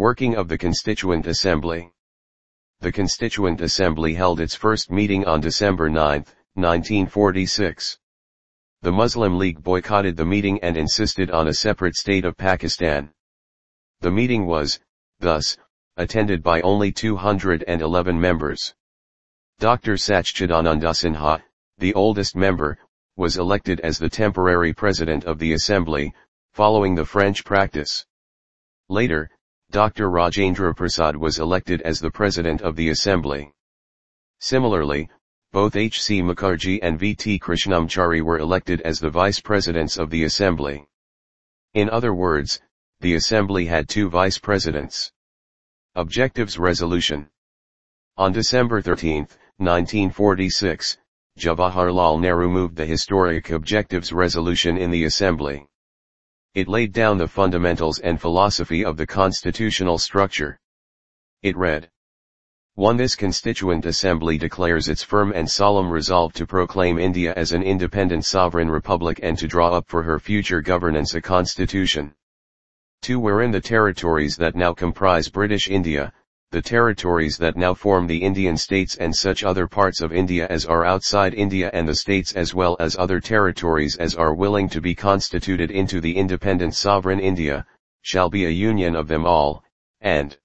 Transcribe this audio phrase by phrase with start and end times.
[0.00, 1.92] Working of the Constituent Assembly
[2.80, 7.98] The Constituent Assembly held its first meeting on December 9, 1946.
[8.80, 13.12] The Muslim League boycotted the meeting and insisted on a separate state of Pakistan.
[14.00, 14.80] The meeting was,
[15.18, 15.58] thus,
[15.98, 18.74] attended by only 211 members.
[19.58, 19.96] Dr.
[19.96, 21.42] Sachchidananda Sinha,
[21.76, 22.78] the oldest member,
[23.16, 26.14] was elected as the temporary president of the assembly,
[26.54, 28.06] following the French practice.
[28.88, 29.30] Later,
[29.70, 30.10] Dr.
[30.10, 33.52] Rajendra Prasad was elected as the president of the assembly.
[34.40, 35.08] Similarly,
[35.52, 36.22] both H.C.
[36.22, 37.38] Mukherjee and V.T.
[37.38, 40.88] Krishnamachari were elected as the vice presidents of the assembly.
[41.74, 42.60] In other words,
[43.00, 45.12] the assembly had two vice presidents.
[45.94, 47.28] Objectives Resolution
[48.16, 49.28] On December 13,
[49.58, 50.98] 1946,
[51.38, 55.69] Jawaharlal Nehru moved the historic Objectives Resolution in the Assembly.
[56.54, 60.58] It laid down the fundamentals and philosophy of the constitutional structure.
[61.42, 61.88] It read,
[62.74, 62.96] 1.
[62.96, 68.24] This Constituent Assembly declares its firm and solemn resolve to proclaim India as an independent
[68.24, 72.14] sovereign republic and to draw up for her future governance a constitution.
[73.02, 73.20] 2.
[73.20, 76.12] Wherein the territories that now comprise British India,
[76.52, 80.66] the territories that now form the Indian states and such other parts of India as
[80.66, 84.80] are outside India and the states as well as other territories as are willing to
[84.80, 87.64] be constituted into the independent sovereign India,
[88.02, 89.62] shall be a union of them all,
[90.00, 90.38] and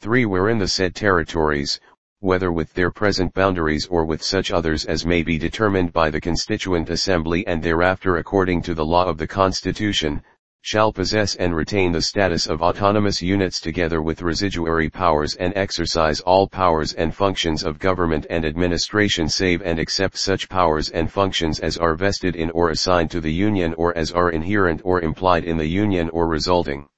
[0.00, 0.24] 3.
[0.24, 1.78] Wherein the said territories,
[2.18, 6.20] whether with their present boundaries or with such others as may be determined by the
[6.20, 10.20] Constituent Assembly and thereafter according to the law of the Constitution,
[10.64, 16.20] shall possess and retain the status of autonomous units together with residuary powers and exercise
[16.20, 21.58] all powers and functions of government and administration save and except such powers and functions
[21.58, 25.42] as are vested in or assigned to the Union or as are inherent or implied
[25.42, 26.88] in the Union or resulting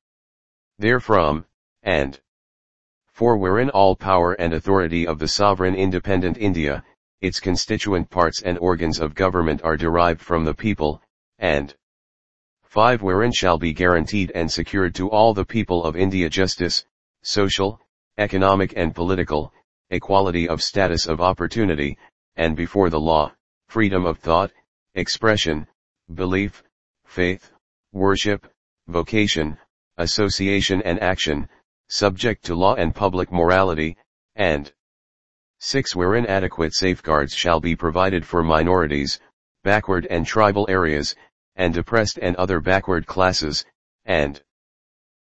[0.78, 1.46] therefrom,
[1.82, 2.20] and
[3.12, 6.84] for wherein all power and authority of the sovereign independent India,
[7.22, 11.00] its constituent parts and organs of government are derived from the people,
[11.38, 11.74] and
[12.74, 13.02] 5.
[13.02, 16.84] Wherein shall be guaranteed and secured to all the people of India justice,
[17.22, 17.78] social,
[18.18, 19.52] economic and political,
[19.90, 21.96] equality of status of opportunity,
[22.34, 23.30] and before the law,
[23.68, 24.50] freedom of thought,
[24.96, 25.68] expression,
[26.14, 26.64] belief,
[27.06, 27.52] faith,
[27.92, 28.44] worship,
[28.88, 29.56] vocation,
[29.98, 31.48] association and action,
[31.88, 33.96] subject to law and public morality,
[34.34, 34.72] and
[35.60, 35.94] 6.
[35.94, 39.20] Wherein adequate safeguards shall be provided for minorities,
[39.62, 41.14] backward and tribal areas,
[41.56, 43.64] and depressed and other backward classes,
[44.04, 44.42] and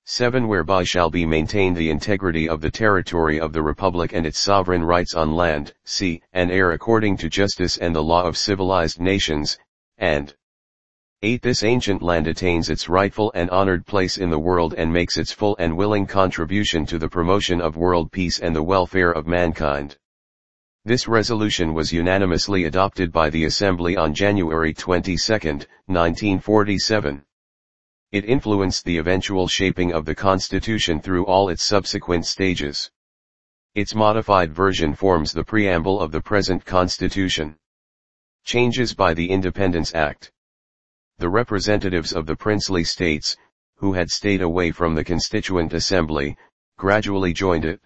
[0.05, 0.49] 7.
[0.49, 4.83] Whereby shall be maintained the integrity of the territory of the Republic and its sovereign
[4.83, 9.59] rights on land, sea, and air according to justice and the law of civilized nations,
[9.99, 10.35] and
[11.23, 11.43] 8.
[11.43, 15.33] This ancient land attains its rightful and honored place in the world and makes its
[15.33, 19.99] full and willing contribution to the promotion of world peace and the welfare of mankind.
[20.85, 27.25] This resolution was unanimously adopted by the Assembly on January 22, 1947.
[28.13, 32.91] It influenced the eventual shaping of the Constitution through all its subsequent stages.
[33.75, 37.57] Its modified version forms the preamble of the present Constitution.
[38.45, 40.33] Changes by the Independence Act
[41.21, 43.37] the representatives of the princely states,
[43.77, 46.35] who had stayed away from the Constituent Assembly,
[46.79, 47.79] gradually joined it.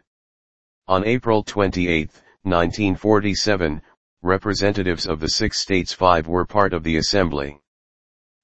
[0.86, 2.12] On April 28,
[2.44, 3.82] 1947,
[4.22, 7.60] representatives of the six states five were part of the Assembly.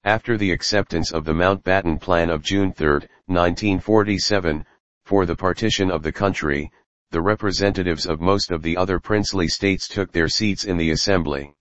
[0.05, 4.65] After the acceptance of the Mountbatten Plan of June 3, 1947,
[5.05, 6.71] for the partition of the country,
[7.11, 11.55] the representatives of most of the other princely states took their seats in the Assembly.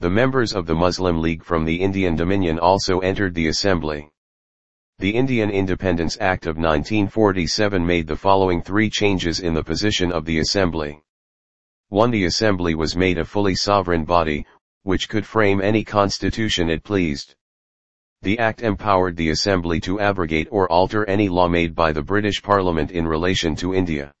[0.00, 4.10] The members of the Muslim League from the Indian Dominion also entered the assembly.
[5.00, 10.24] The Indian Independence Act of 1947 made the following three changes in the position of
[10.24, 11.02] the assembly.
[11.90, 12.10] 1.
[12.10, 14.44] The assembly was made a fully sovereign body,
[14.82, 17.34] which could frame any constitution it pleased.
[18.20, 22.42] The act empowered the assembly to abrogate or alter any law made by the British
[22.42, 24.12] Parliament in relation to India.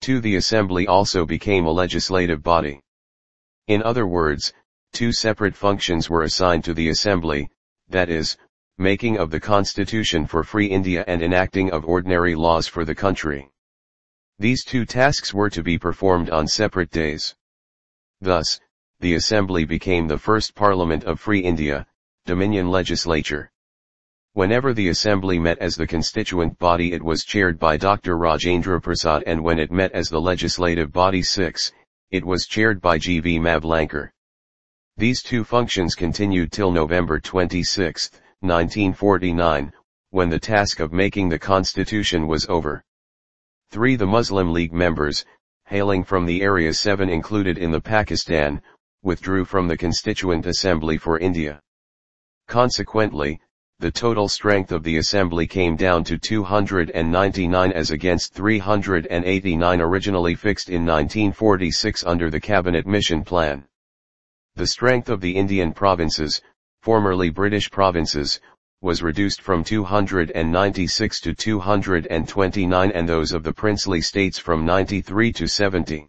[0.00, 0.20] 2.
[0.20, 2.80] The assembly also became a legislative body.
[3.68, 4.52] In other words,
[4.92, 7.48] two separate functions were assigned to the Assembly,
[7.88, 8.36] that is,
[8.78, 13.48] making of the Constitution for Free India and enacting of ordinary laws for the country.
[14.40, 17.34] These two tasks were to be performed on separate days.
[18.22, 18.58] Thus,
[18.98, 21.86] the Assembly became the first Parliament of Free India,
[22.24, 23.52] Dominion Legislature.
[24.32, 28.16] Whenever the Assembly met as the constituent body it was chaired by Dr.
[28.16, 31.70] Rajendra Prasad and when it met as the Legislative Body 6,
[32.10, 33.20] it was chaired by G.
[33.20, 33.38] V.
[33.38, 34.08] Mavlankar.
[34.96, 38.10] These two functions continued till November 26,
[38.40, 39.70] 1949,
[40.08, 42.82] when the task of making the constitution was over.
[43.70, 43.94] 3.
[43.94, 45.24] The Muslim League members,
[45.66, 48.60] hailing from the areas 7 included in the Pakistan,
[49.02, 51.60] withdrew from the Constituent Assembly for India.
[52.48, 53.40] Consequently,
[53.78, 60.68] the total strength of the assembly came down to 299 as against 389 originally fixed
[60.68, 63.64] in 1946 under the Cabinet Mission Plan.
[64.56, 66.42] The strength of the Indian provinces,
[66.82, 68.40] formerly British provinces,
[68.82, 75.46] was reduced from 296 to 229 and those of the princely states from 93 to
[75.46, 76.08] 70.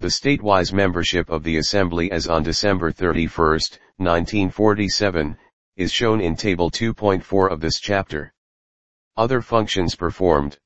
[0.00, 3.60] The statewise membership of the Assembly as on December 31,
[3.98, 5.36] 1947,
[5.76, 8.32] is shown in Table 2.4 of this chapter.
[9.16, 10.58] Other functions performed.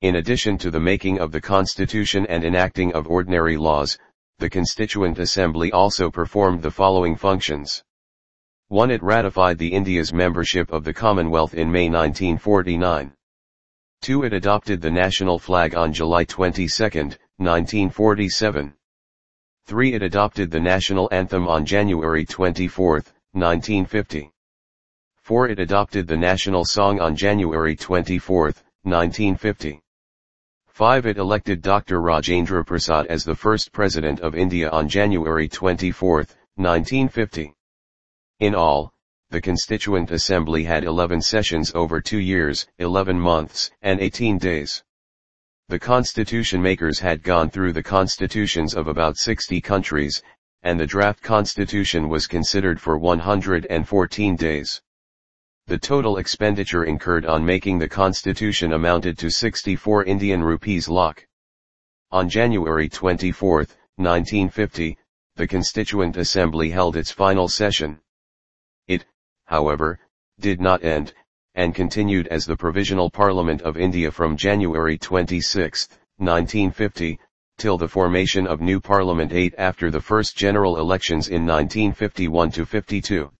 [0.00, 3.96] In addition to the making of the Constitution and enacting of ordinary laws,
[4.40, 7.84] the Constituent Assembly also performed the following functions.
[8.72, 8.90] 1.
[8.90, 13.12] It ratified the India's membership of the Commonwealth in May 1949.
[14.00, 14.22] 2.
[14.22, 16.72] It adopted the national flag on July 22,
[17.36, 18.72] 1947.
[19.66, 19.92] 3.
[19.92, 23.02] It adopted the national anthem on January 24,
[23.32, 24.32] 1950.
[25.20, 25.48] 4.
[25.48, 28.54] It adopted the national song on January 24,
[28.84, 29.82] 1950.
[30.68, 31.06] 5.
[31.06, 32.00] It elected Dr.
[32.00, 36.24] Rajendra Prasad as the first President of India on January 24,
[36.56, 37.54] 1950.
[38.42, 38.92] In all,
[39.30, 44.82] the Constituent Assembly had 11 sessions over two years, 11 months, and 18 days.
[45.68, 50.20] The constitution makers had gone through the constitutions of about 60 countries,
[50.64, 54.82] and the draft constitution was considered for 114 days.
[55.68, 61.28] The total expenditure incurred on making the constitution amounted to 64 Indian rupees lakh.
[62.10, 63.58] On January 24,
[63.98, 64.98] 1950,
[65.36, 68.00] the Constituent Assembly held its final session.
[69.52, 69.98] However,
[70.40, 71.12] did not end,
[71.54, 77.20] and continued as the Provisional Parliament of India from January 26, 1950,
[77.58, 82.64] till the formation of new Parliament 8 after the first general elections in 1951 to
[82.64, 83.30] 52.